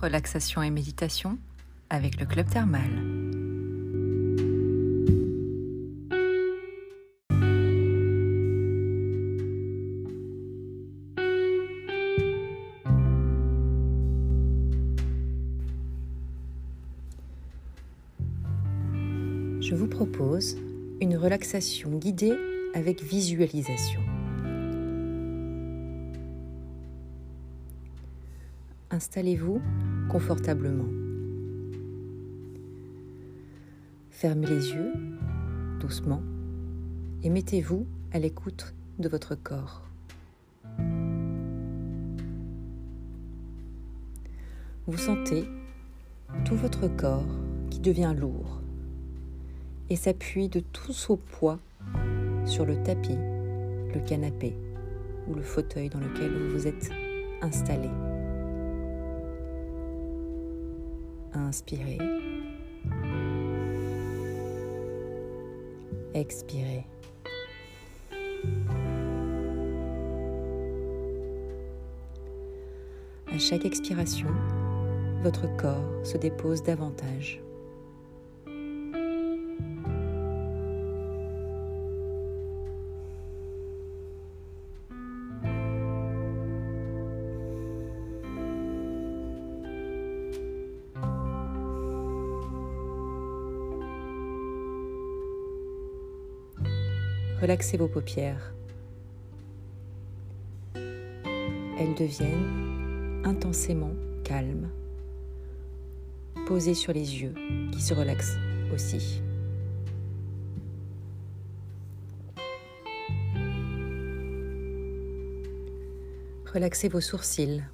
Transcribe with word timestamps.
relaxation 0.00 0.62
et 0.62 0.70
méditation 0.70 1.38
avec 1.90 2.20
le 2.20 2.26
Club 2.26 2.48
Thermal. 2.48 2.90
Je 19.60 19.74
vous 19.74 19.88
propose 19.88 20.56
une 21.00 21.16
relaxation 21.16 21.90
guidée 21.90 22.38
avec 22.74 23.02
visualisation. 23.02 24.00
Installez-vous 28.90 29.60
confortablement. 30.08 30.88
Fermez 34.10 34.46
les 34.46 34.70
yeux 34.70 34.92
doucement 35.78 36.22
et 37.22 37.28
mettez-vous 37.28 37.86
à 38.12 38.18
l'écoute 38.18 38.74
de 38.98 39.08
votre 39.10 39.34
corps. 39.34 39.82
Vous 44.86 44.96
sentez 44.96 45.44
tout 46.46 46.56
votre 46.56 46.88
corps 46.88 47.28
qui 47.68 47.80
devient 47.80 48.14
lourd 48.18 48.62
et 49.90 49.96
s'appuie 49.96 50.48
de 50.48 50.60
tout 50.60 50.94
son 50.94 51.18
poids 51.18 51.58
sur 52.46 52.64
le 52.64 52.82
tapis, 52.82 53.18
le 53.94 54.00
canapé 54.06 54.56
ou 55.28 55.34
le 55.34 55.42
fauteuil 55.42 55.90
dans 55.90 56.00
lequel 56.00 56.32
vous 56.32 56.56
vous 56.56 56.66
êtes 56.66 56.90
installé. 57.42 57.90
Inspirez. 61.34 61.98
Expirez. 66.14 66.86
À 73.30 73.38
chaque 73.38 73.64
expiration, 73.64 74.28
votre 75.22 75.54
corps 75.56 76.04
se 76.04 76.16
dépose 76.16 76.62
davantage. 76.62 77.40
Relaxez 97.48 97.78
vos 97.78 97.88
paupières. 97.88 98.52
Elles 100.74 101.94
deviennent 101.96 103.22
intensément 103.24 103.94
calmes, 104.22 104.68
posées 106.46 106.74
sur 106.74 106.92
les 106.92 107.22
yeux 107.22 107.32
qui 107.72 107.80
se 107.80 107.94
relaxent 107.94 108.36
aussi. 108.74 109.22
Relaxez 116.52 116.90
vos 116.90 117.00
sourcils. 117.00 117.64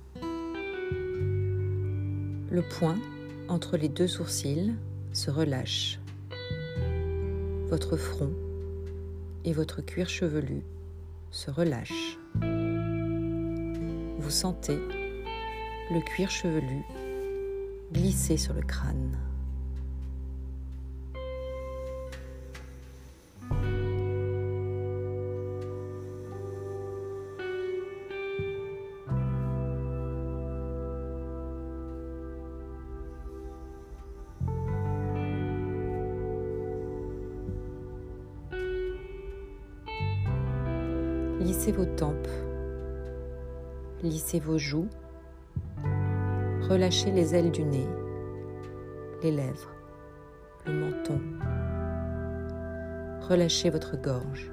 Le 2.49 2.63
point 2.79 3.01
entre 3.49 3.77
les 3.77 3.89
deux 3.89 4.07
sourcils 4.07 4.77
se 5.13 5.33
relâche. 5.33 5.99
Votre 7.71 7.97
front 7.97 8.31
et 9.45 9.53
votre 9.53 9.83
cuir 9.83 10.09
chevelu 10.09 10.63
se 11.31 11.51
relâche. 11.51 12.19
Vous 14.19 14.31
sentez 14.31 14.79
le 15.91 16.01
cuir 16.01 16.31
chevelu 16.31 16.83
glisser 17.93 18.37
sur 18.37 18.55
le 18.55 18.63
crâne. 18.63 19.19
Lissez 41.65 41.79
vos 41.79 41.97
tempes, 41.97 42.29
lissez 44.03 44.39
vos 44.39 44.59
joues, 44.59 44.91
relâchez 46.69 47.11
les 47.11 47.35
ailes 47.35 47.51
du 47.51 47.65
nez, 47.65 47.89
les 49.23 49.31
lèvres, 49.31 49.73
le 50.67 50.75
menton. 50.75 51.19
Relâchez 53.27 53.71
votre 53.71 53.97
gorge. 53.99 54.53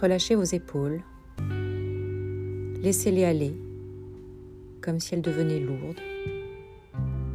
Relâchez 0.00 0.36
vos 0.36 0.44
épaules. 0.44 1.00
Laissez-les 2.80 3.24
aller 3.24 3.65
comme 4.86 5.00
si 5.00 5.14
elles 5.14 5.22
devenaient 5.22 5.58
lourdes, 5.58 6.00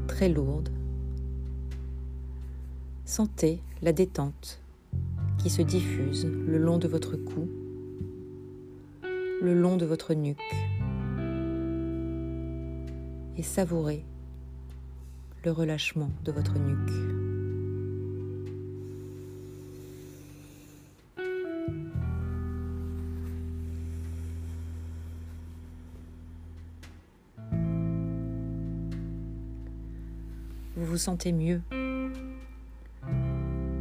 très 0.07 0.29
lourdes. 0.29 0.69
Sentez 3.03 3.59
la 3.81 3.91
détente 3.91 4.61
qui 5.37 5.49
se 5.49 5.61
diffuse 5.61 6.25
le 6.25 6.57
long 6.57 6.77
de 6.77 6.87
votre 6.87 7.17
cou, 7.17 7.49
le 9.41 9.53
long 9.53 9.75
de 9.75 9.85
votre 9.85 10.13
nuque, 10.13 10.39
et 13.37 13.43
savourez 13.43 14.05
le 15.43 15.51
relâchement 15.51 16.09
de 16.23 16.31
votre 16.31 16.57
nuque. 16.57 17.20
Vous 30.81 30.87
vous 30.87 30.97
sentez 30.97 31.31
mieux. 31.31 31.61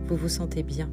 Vous 0.04 0.16
vous 0.16 0.28
sentez 0.28 0.62
bien. 0.62 0.90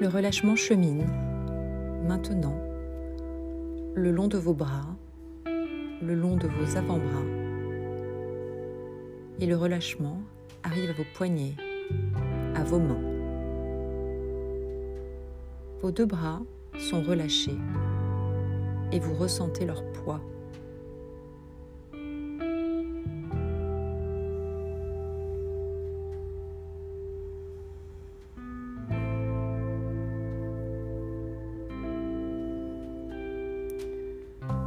Le 0.00 0.08
relâchement 0.08 0.56
chemine 0.56 1.06
maintenant 2.08 2.58
le 3.94 4.10
long 4.10 4.26
de 4.26 4.36
vos 4.36 4.54
bras, 4.54 4.96
le 5.46 6.14
long 6.16 6.36
de 6.36 6.48
vos 6.48 6.76
avant-bras. 6.76 7.22
Et 9.38 9.46
le 9.46 9.56
relâchement 9.56 10.20
arrive 10.64 10.90
à 10.90 10.92
vos 10.94 11.06
poignets, 11.14 11.54
à 12.56 12.64
vos 12.64 12.80
mains. 12.80 13.00
Vos 15.82 15.92
deux 15.92 16.06
bras 16.06 16.42
sont 16.78 17.02
relâchés 17.02 17.56
et 18.92 18.98
vous 18.98 19.14
ressentez 19.14 19.64
leur 19.66 19.82
poids. 19.92 20.20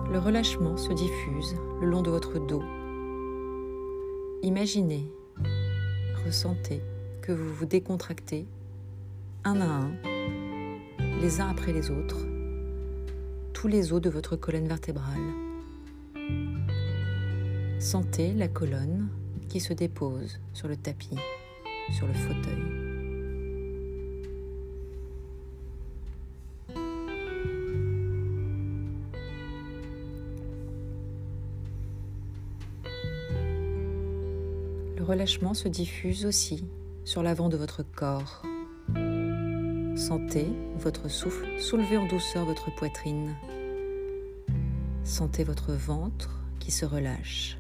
Le 0.10 0.20
relâchement 0.20 0.78
se 0.78 0.94
diffuse 0.94 1.56
le 1.80 1.88
long 1.88 2.02
de 2.02 2.10
votre 2.10 2.40
dos. 2.40 2.64
Imaginez, 4.42 5.06
ressentez 6.26 6.82
que 7.22 7.32
vous 7.32 7.54
vous 7.54 7.66
décontractez 7.66 8.48
un 9.44 9.62
à 9.62 9.66
un 9.66 10.17
les 11.22 11.42
uns 11.42 11.50
après 11.50 11.74
les 11.74 11.90
autres, 11.90 12.28
tous 13.52 13.68
les 13.68 13.92
os 13.92 14.00
de 14.00 14.10
votre 14.10 14.36
colonne 14.36 14.68
vertébrale. 14.68 15.34
Sentez 17.80 18.34
la 18.34 18.48
colonne 18.48 19.10
qui 19.50 19.60
se 19.60 19.74
dépose 19.74 20.40
sur 20.54 20.68
le 20.68 20.78
tapis, 20.78 21.18
sur 21.92 22.06
le 22.06 22.14
fauteuil. 22.14 22.88
Le 34.98 35.04
relâchement 35.04 35.56
se 35.56 35.68
diffuse 35.68 36.28
aussi 36.28 36.64
sur 37.06 37.24
l'avant 37.24 37.50
de 37.50 37.58
votre 37.58 37.82
corps. 37.82 38.47
Sentez 40.08 40.48
votre 40.78 41.10
souffle 41.10 41.46
soulever 41.60 41.98
en 41.98 42.08
douceur 42.08 42.46
votre 42.46 42.74
poitrine. 42.74 43.36
Sentez 45.04 45.44
votre 45.44 45.74
ventre 45.74 46.30
qui 46.62 46.72
se 46.72 46.86
relâche. 46.86 47.58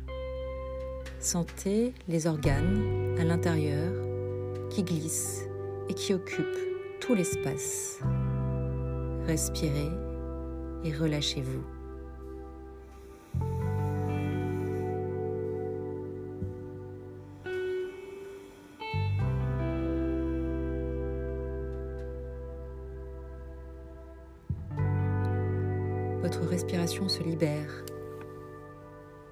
Sentez 1.19 1.93
les 2.07 2.25
organes 2.25 3.17
à 3.19 3.25
l'intérieur 3.25 3.91
qui 4.69 4.83
glissent 4.83 5.43
et 5.89 5.93
qui 5.93 6.13
occupent 6.13 6.45
tout 7.01 7.15
l'espace. 7.15 7.99
Respirez 9.25 9.91
et 10.85 10.93
relâchez-vous. 10.93 11.76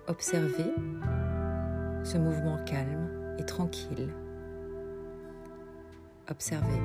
Observez 0.07 0.71
ce 2.03 2.17
mouvement 2.17 2.63
calme 2.65 3.35
et 3.39 3.45
tranquille. 3.45 4.09
Observez. 6.29 6.79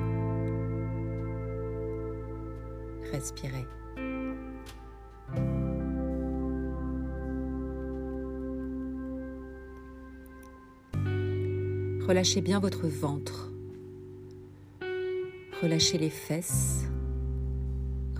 Respirez. 3.11 3.67
Relâchez 12.07 12.41
bien 12.41 12.59
votre 12.59 12.87
ventre. 12.87 13.51
Relâchez 15.61 15.99
les 15.99 16.09
fesses. 16.09 16.85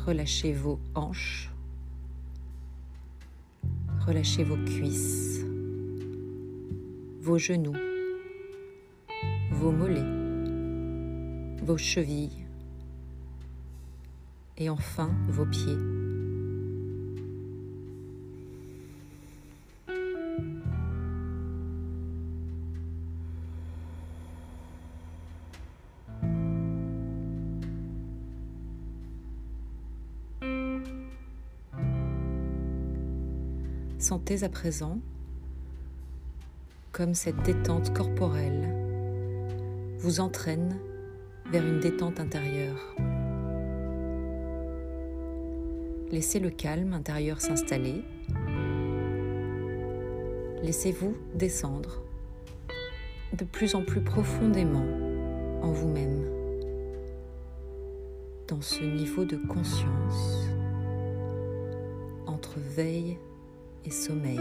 Relâchez 0.06 0.54
vos 0.54 0.80
hanches. 0.94 1.51
Relâchez 4.12 4.44
vos 4.44 4.58
cuisses, 4.66 5.46
vos 7.22 7.38
genoux, 7.38 7.78
vos 9.54 9.72
mollets, 9.72 10.04
vos 11.64 11.78
chevilles 11.78 12.46
et 14.58 14.70
enfin 14.70 15.10
vos 15.30 15.46
pieds. 15.46 16.01
Sentez 34.12 34.44
à 34.44 34.50
présent 34.50 35.00
comme 36.92 37.14
cette 37.14 37.42
détente 37.44 37.94
corporelle 37.94 38.68
vous 40.00 40.20
entraîne 40.20 40.76
vers 41.50 41.66
une 41.66 41.80
détente 41.80 42.20
intérieure. 42.20 42.94
Laissez 46.12 46.42
le 46.42 46.50
calme 46.50 46.92
intérieur 46.92 47.40
s'installer. 47.40 48.04
Laissez-vous 50.62 51.16
descendre 51.34 52.04
de 53.32 53.46
plus 53.46 53.76
en 53.76 53.86
plus 53.86 54.02
profondément 54.02 54.88
en 55.62 55.72
vous-même 55.72 56.26
dans 58.50 58.60
ce 58.60 58.84
niveau 58.84 59.24
de 59.24 59.38
conscience 59.38 60.50
entre 62.28 62.60
veille 62.60 63.12
et 63.12 63.31
sommeil. 63.90 64.38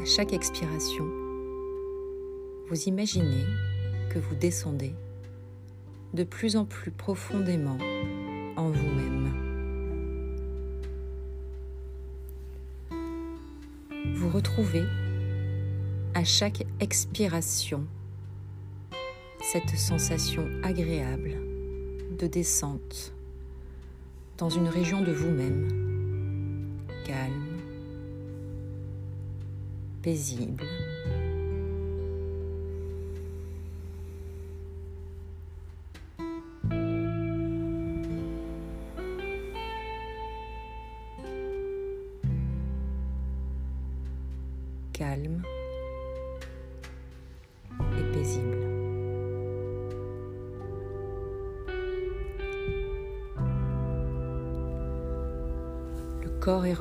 À 0.00 0.04
chaque 0.04 0.32
expiration, 0.32 1.04
vous 2.68 2.82
imaginez 2.86 3.46
que 4.10 4.18
vous 4.18 4.34
descendez 4.34 4.94
de 6.12 6.24
plus 6.24 6.56
en 6.56 6.64
plus 6.64 6.90
profondément 6.90 7.78
en 8.56 8.70
vous-même. 8.70 9.51
Vous 14.14 14.28
retrouvez 14.30 14.84
à 16.14 16.24
chaque 16.24 16.64
expiration 16.80 17.86
cette 19.40 19.76
sensation 19.76 20.48
agréable 20.62 21.36
de 22.18 22.26
descente 22.26 23.12
dans 24.38 24.50
une 24.50 24.68
région 24.68 25.02
de 25.02 25.12
vous-même 25.12 25.68
calme 27.04 27.58
paisible. 30.02 30.64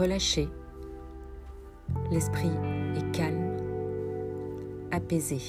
Relâché, 0.02 0.50
l'esprit 2.10 2.50
est 2.96 3.12
calme, 3.12 3.56
apaisé. 4.90 5.40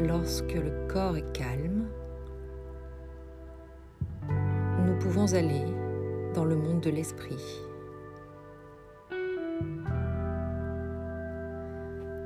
Lorsque 0.00 0.54
le 0.54 0.88
corps 0.88 1.16
est 1.16 1.32
calme, 1.32 1.86
nous 4.28 4.98
pouvons 4.98 5.32
aller 5.34 5.64
dans 6.34 6.44
le 6.44 6.56
monde 6.56 6.80
de 6.80 6.90
l'esprit. 6.90 7.62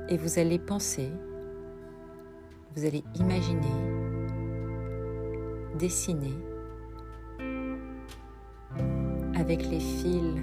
Et 0.09 0.17
vous 0.17 0.39
allez 0.39 0.57
penser, 0.57 1.11
vous 2.75 2.85
allez 2.85 3.03
imaginer, 3.19 3.75
dessiner 5.77 6.52
avec 9.43 9.69
les 9.69 9.81
fils 9.81 10.41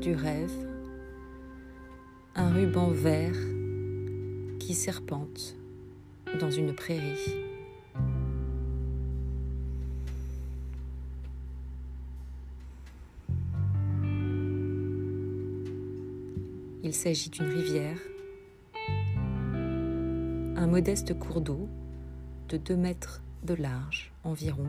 du 0.00 0.16
rêve, 0.16 0.50
un 2.34 2.50
ruban 2.50 2.90
vert 2.90 3.36
qui 4.58 4.74
serpente 4.74 5.54
dans 6.40 6.50
une 6.50 6.74
prairie. 6.74 7.36
Il 16.82 16.92
s'agit 16.92 17.30
d'une 17.30 17.46
rivière, 17.46 17.98
un 20.56 20.66
modeste 20.66 21.16
cours 21.16 21.40
d'eau 21.40 21.68
de 22.48 22.56
2 22.56 22.74
mètres 22.74 23.22
de 23.44 23.54
large 23.54 24.12
environ, 24.24 24.66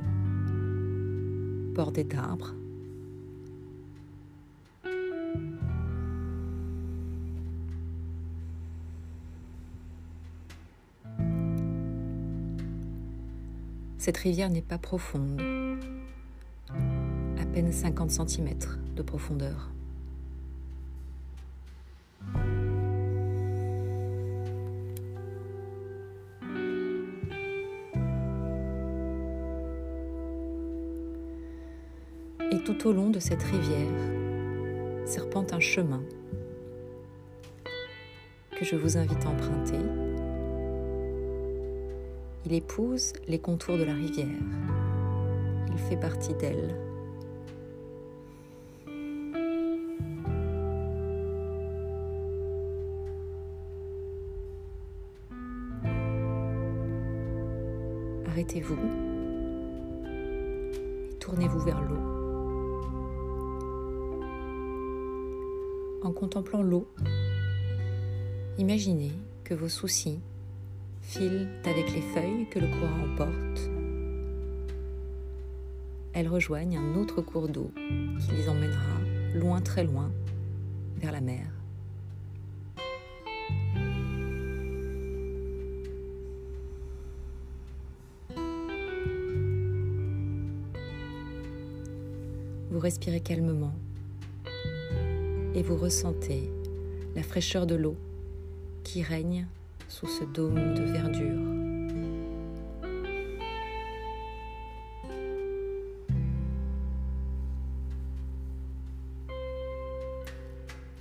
bordé 1.74 2.04
d'arbres 2.04 2.54
Cette 14.08 14.20
rivière 14.20 14.50
n'est 14.50 14.62
pas 14.62 14.78
profonde, 14.78 15.42
à 17.38 17.46
peine 17.46 17.74
50 17.74 18.10
cm 18.10 18.48
de 18.96 19.02
profondeur. 19.02 19.70
Et 32.50 32.64
tout 32.64 32.88
au 32.88 32.94
long 32.94 33.10
de 33.10 33.20
cette 33.20 33.44
rivière 33.44 33.92
serpente 35.06 35.52
un 35.52 35.60
chemin, 35.60 36.02
que 38.58 38.64
je 38.64 38.78
vous 38.78 38.96
invite 38.96 39.26
à 39.26 39.30
emprunter. 39.32 40.07
Il 42.50 42.54
épouse 42.54 43.12
les 43.28 43.40
contours 43.40 43.78
de 43.78 43.84
la 43.84 43.94
rivière. 43.94 44.26
Il 45.70 45.78
fait 45.78 45.98
partie 45.98 46.34
d'elle. 46.36 46.74
Arrêtez-vous 58.28 58.78
et 61.10 61.16
tournez-vous 61.20 61.60
vers 61.60 61.82
l'eau. 61.82 62.00
En 66.02 66.14
contemplant 66.14 66.64
l'eau, 66.64 66.88
imaginez 68.58 69.12
que 69.44 69.54
vos 69.54 69.68
soucis 69.68 70.22
filent 71.08 71.48
avec 71.64 71.94
les 71.94 72.02
feuilles 72.02 72.48
que 72.50 72.60
le 72.60 72.68
courant 72.68 73.14
emporte. 73.14 73.70
Elles 76.12 76.28
rejoignent 76.28 76.78
un 76.78 76.96
autre 76.96 77.22
cours 77.22 77.48
d'eau 77.48 77.72
qui 78.20 78.32
les 78.36 78.50
emmènera 78.50 78.82
loin, 79.34 79.62
très 79.62 79.86
loin, 79.86 80.12
vers 80.98 81.14
la 81.14 81.22
mer. 81.22 81.46
Vous 92.70 92.80
respirez 92.80 93.22
calmement 93.22 93.74
et 95.56 95.64
vous 95.64 95.78
ressentez 95.78 96.52
la 97.16 97.24
fraîcheur 97.24 97.66
de 97.66 97.76
l'eau 97.76 97.96
qui 98.84 99.02
règne 99.02 99.48
sous 99.88 100.08
ce 100.08 100.24
dôme 100.26 100.74
de 100.74 100.84
verdure. 100.84 101.48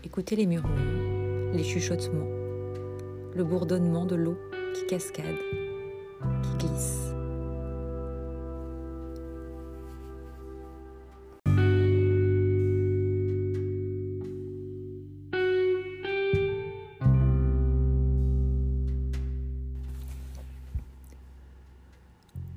Écoutez 0.05 0.37
les 0.37 0.47
murmures, 0.47 1.53
les 1.53 1.65
chuchotements, 1.65 2.31
le 3.35 3.45
bourdonnement 3.45 4.07
de 4.07 4.15
l'eau 4.15 4.39
qui 4.75 4.87
cascade, 4.87 5.37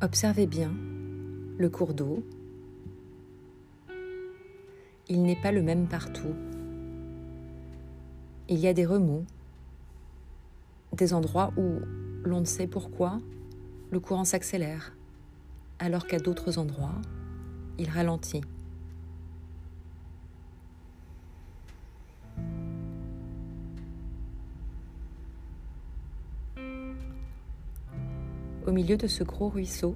Observez 0.01 0.48
bien 0.48 0.72
le 1.58 1.70
cours 1.70 1.94
d'eau. 1.94 2.24
Il 5.10 5.24
n'est 5.24 5.36
pas 5.36 5.51
le 5.51 5.62
même 5.62 5.88
partout. 5.88 6.34
Il 8.48 8.60
y 8.60 8.68
a 8.70 8.74
des 8.74 8.86
remous, 8.86 9.25
des 10.94 11.13
endroits 11.13 11.51
où 11.58 11.82
l'on 12.24 12.39
ne 12.39 12.46
sait 12.46 12.65
pourquoi 12.65 13.20
le 13.91 14.00
courant 14.00 14.24
s'accélère, 14.24 14.94
alors 15.79 16.08
qu'à 16.08 16.20
d'autres 16.20 16.60
endroits, 16.60 16.96
il 17.77 17.89
ralentit. 17.89 18.41
Au 28.70 28.72
milieu 28.72 28.98
de 28.98 29.08
ce 29.08 29.24
gros 29.24 29.50
ruisseau, 29.50 29.96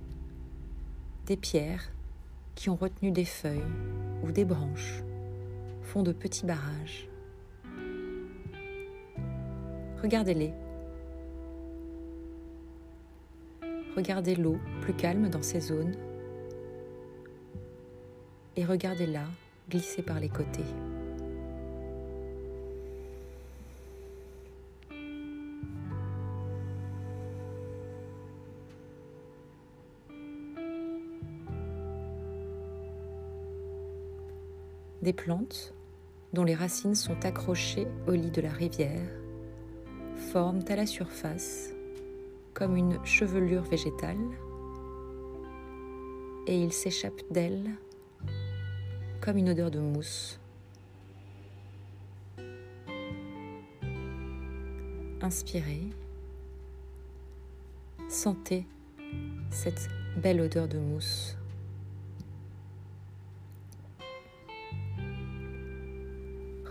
des 1.28 1.38
pierres 1.38 1.92
qui 2.56 2.72
ont 2.72 2.76
retenu 2.76 3.12
des 3.12 3.24
feuilles 3.24 3.62
ou 4.24 4.32
des 4.32 4.46
branches 4.46 5.04
font 5.84 6.02
de 6.02 6.12
petits 6.12 6.48
barrages. 6.48 7.08
Regardez-les. 10.02 10.54
Regardez 13.96 14.36
l'eau 14.36 14.58
plus 14.82 14.96
calme 14.96 15.30
dans 15.30 15.44
ces 15.44 15.60
zones 15.60 15.96
et 18.56 18.66
regardez-la 18.66 19.26
glisser 19.70 20.02
par 20.02 20.20
les 20.20 20.30
côtés. 20.30 20.66
Des 35.04 35.12
plantes, 35.12 35.74
dont 36.32 36.46
les 36.46 36.56
racines 36.56 36.96
sont 36.96 37.26
accrochées 37.26 37.90
au 38.08 38.12
lit 38.12 38.32
de 38.32 38.40
la 38.40 38.54
rivière, 38.54 39.10
forment 40.32 40.64
à 40.70 40.78
la 40.78 40.86
surface 40.86 41.74
comme 42.54 42.78
une 42.78 43.04
chevelure 43.04 43.64
végétale 43.64 44.16
et 46.48 46.58
il 46.58 46.72
s'échappe 46.72 47.22
d'elle 47.32 47.70
comme 49.20 49.36
une 49.36 49.50
odeur 49.50 49.72
de 49.72 49.80
mousse. 49.82 50.40
Inspirez, 55.20 55.90
sentez 58.08 58.66
cette 59.52 59.90
belle 60.16 60.40
odeur 60.40 60.70
de 60.70 60.78
mousse. 60.78 61.36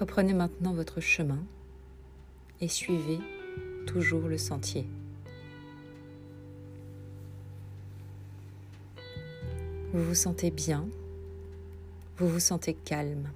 Reprenez 0.03 0.35
maintenant 0.35 0.73
votre 0.73 1.01
chemin 1.01 1.39
et 2.61 2.67
suivez 2.67 3.21
toujours 3.87 4.27
le 4.27 4.37
sentier. 4.37 4.85
Vous 9.93 10.03
vous 10.03 10.17
sentez 10.17 10.51
bien, 10.51 10.89
vous 12.17 12.27
vous 12.27 12.41
sentez 12.41 12.75
calme. 12.75 13.31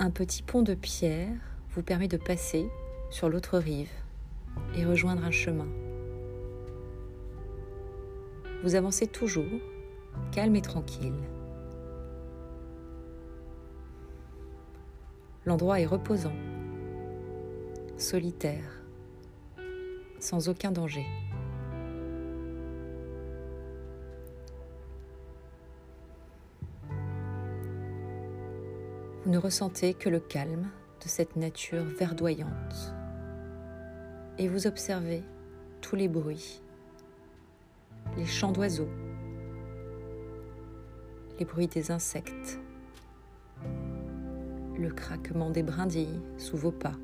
Un 0.00 0.10
petit 0.10 0.42
pont 0.42 0.62
de 0.62 0.74
pierre 0.74 1.28
vous 1.76 1.82
permet 1.84 2.08
de 2.08 2.16
passer 2.16 2.66
sur 3.08 3.28
l'autre 3.28 3.58
rive 3.58 3.92
et 4.74 4.84
rejoindre 4.84 5.22
un 5.22 5.30
chemin. 5.30 5.68
Vous 8.62 8.76
avancez 8.76 9.08
toujours, 9.08 9.60
calme 10.30 10.54
et 10.56 10.62
tranquille. 10.62 11.12
L'endroit 15.44 15.80
est 15.80 15.86
reposant, 15.86 16.36
solitaire, 17.96 18.82
sans 20.20 20.48
aucun 20.48 20.70
danger. 20.70 21.06
Vous 29.24 29.30
ne 29.30 29.38
ressentez 29.38 29.94
que 29.94 30.08
le 30.08 30.20
calme 30.20 30.68
de 31.02 31.08
cette 31.08 31.34
nature 31.34 31.84
verdoyante 31.84 32.94
et 34.38 34.48
vous 34.48 34.66
observez 34.66 35.22
tous 35.80 35.96
les 35.96 36.08
bruits 36.08 36.61
les 38.16 38.26
chants 38.26 38.52
d'oiseaux, 38.52 38.90
les 41.38 41.44
bruits 41.44 41.66
des 41.66 41.90
insectes, 41.90 42.58
le 44.78 44.90
craquement 44.90 45.50
des 45.50 45.62
brindilles 45.62 46.20
sous 46.36 46.56
vos 46.56 46.72
pas. 46.72 46.96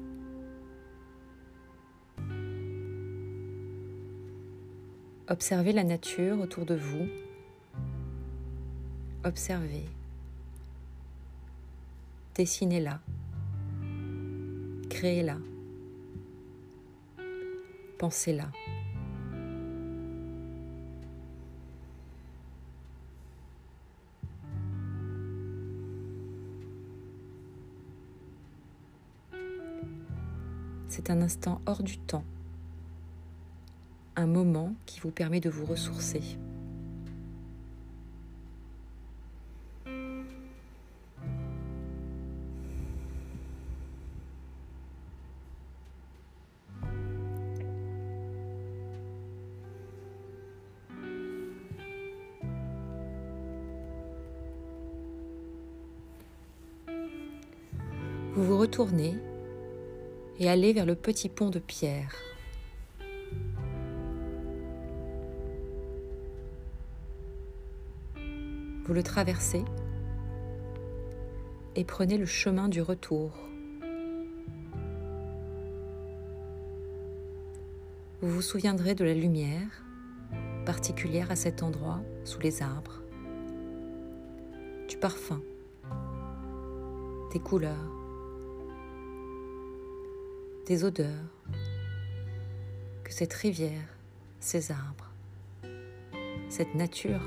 Observez 5.30 5.72
la 5.72 5.84
nature 5.84 6.40
autour 6.40 6.64
de 6.64 6.74
vous. 6.74 7.06
Observez. 9.24 9.84
Dessinez-la. 12.34 13.00
Créez-la. 14.88 15.36
Pensez-la. 17.98 18.50
c'est 30.98 31.10
un 31.10 31.22
instant 31.22 31.60
hors 31.64 31.84
du 31.84 31.96
temps, 31.96 32.24
un 34.16 34.26
moment 34.26 34.74
qui 34.84 34.98
vous 34.98 35.12
permet 35.12 35.38
de 35.38 35.48
vous 35.48 35.64
ressourcer. 35.64 36.22
Vous 58.34 58.44
vous 58.44 58.58
retournez 58.58 59.14
et 60.38 60.48
allez 60.48 60.72
vers 60.72 60.86
le 60.86 60.94
petit 60.94 61.28
pont 61.28 61.50
de 61.50 61.58
pierre. 61.58 62.14
Vous 68.84 68.94
le 68.94 69.02
traversez 69.02 69.64
et 71.76 71.84
prenez 71.84 72.16
le 72.16 72.26
chemin 72.26 72.68
du 72.68 72.80
retour. 72.80 73.32
Vous 78.20 78.30
vous 78.30 78.42
souviendrez 78.42 78.94
de 78.94 79.04
la 79.04 79.14
lumière 79.14 79.84
particulière 80.64 81.30
à 81.30 81.36
cet 81.36 81.62
endroit 81.62 82.00
sous 82.24 82.40
les 82.40 82.62
arbres, 82.62 83.02
du 84.88 84.98
parfum, 84.98 85.40
des 87.32 87.38
couleurs, 87.38 87.97
des 90.68 90.84
odeurs 90.84 91.08
que 93.02 93.10
cette 93.10 93.32
rivière, 93.32 93.88
ces 94.38 94.70
arbres, 94.70 95.10
cette 96.50 96.74
nature 96.74 97.22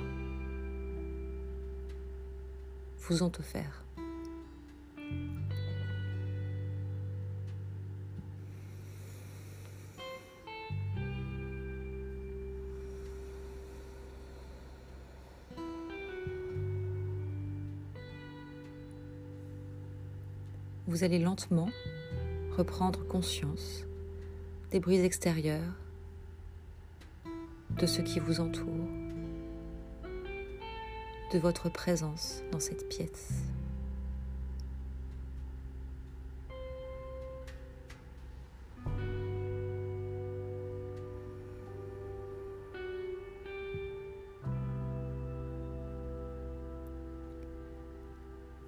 vous 3.00 3.24
ont 3.24 3.32
offert. 3.40 3.84
Vous 20.86 21.04
allez 21.04 21.18
lentement 21.18 21.70
reprendre 22.62 23.04
conscience 23.08 23.88
des 24.70 24.80
bruits 24.80 25.04
extérieurs, 25.04 25.74
de 27.80 27.88
ce 27.88 28.02
qui 28.02 28.20
vous 28.20 28.40
entoure, 28.40 28.88
de 31.34 31.40
votre 31.40 31.70
présence 31.70 32.44
dans 32.52 32.60
cette 32.60 32.88
pièce. 32.88 33.32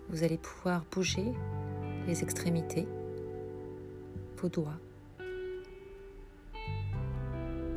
Vous 0.10 0.24
allez 0.24 0.40
pouvoir 0.40 0.84
bouger 0.92 1.32
les 2.08 2.24
extrémités, 2.24 2.88
vos 4.44 4.50
doigts, 4.50 4.78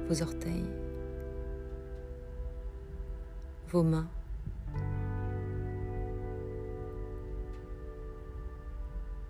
vos 0.08 0.20
orteils, 0.20 0.66
vos 3.68 3.84
mains, 3.84 4.08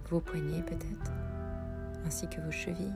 vos 0.09 0.21
poignets 0.21 0.63
peut-être, 0.63 1.13
ainsi 2.07 2.27
que 2.27 2.41
vos 2.41 2.51
chevilles. 2.51 2.95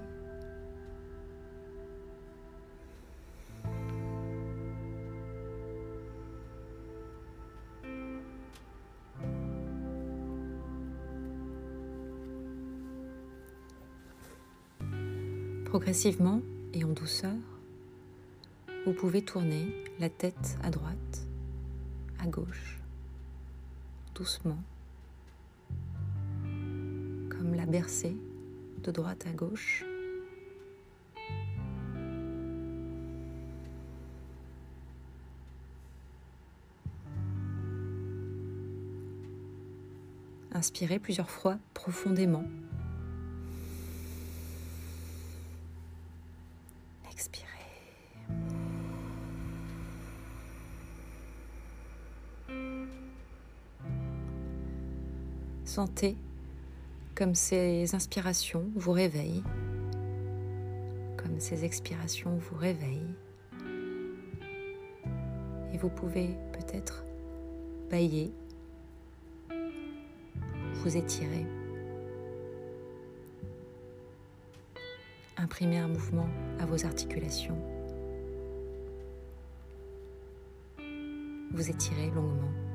Progressivement 15.80 16.42
et 16.74 16.84
en 16.84 16.90
douceur, 16.90 17.32
vous 18.84 18.92
pouvez 18.92 19.22
tourner 19.22 19.74
la 19.98 20.10
tête 20.10 20.58
à 20.62 20.68
droite, 20.68 21.26
à 22.22 22.26
gauche, 22.26 22.78
doucement, 24.14 24.62
comme 27.30 27.54
la 27.54 27.64
bercer 27.64 28.14
de 28.82 28.90
droite 28.90 29.24
à 29.26 29.32
gauche. 29.32 29.86
Inspirez 40.52 40.98
plusieurs 40.98 41.30
fois 41.30 41.58
profondément 41.72 42.44
Sentez 55.70 56.16
comme 57.14 57.36
ces 57.36 57.94
inspirations 57.94 58.64
vous 58.74 58.90
réveillent, 58.90 59.44
comme 61.16 61.38
ces 61.38 61.64
expirations 61.64 62.36
vous 62.38 62.56
réveillent. 62.56 63.14
Et 65.72 65.78
vous 65.78 65.88
pouvez 65.88 66.30
peut-être 66.54 67.04
bailler, 67.88 68.32
vous 70.74 70.96
étirer, 70.96 71.46
imprimer 75.36 75.78
un 75.78 75.86
mouvement 75.86 76.28
à 76.58 76.66
vos 76.66 76.84
articulations, 76.84 77.56
vous 81.52 81.70
étirer 81.70 82.10
longuement. 82.10 82.69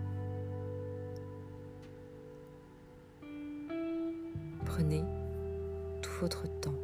Prenez 4.76 5.06
tout 6.02 6.12
votre 6.20 6.44
temps. 6.60 6.76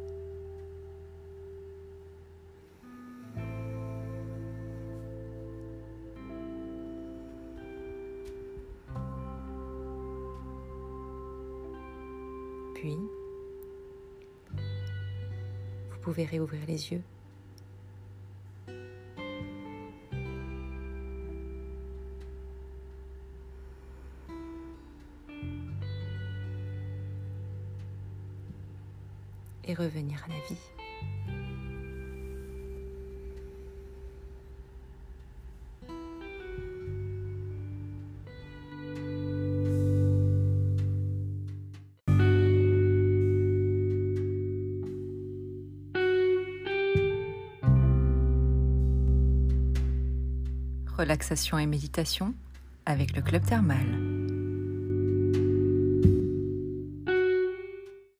Puis, 12.74 12.96
vous 15.90 15.98
pouvez 16.00 16.24
réouvrir 16.24 16.62
les 16.66 16.92
yeux. 16.92 17.02
Et 29.64 29.74
revenir 29.74 30.24
à 30.24 30.28
la 30.28 30.34
vie. 30.48 30.56
Relaxation 50.96 51.58
et 51.58 51.66
méditation 51.66 52.34
avec 52.86 53.16
le 53.16 53.22
Club 53.22 53.44
Thermal. 53.44 54.11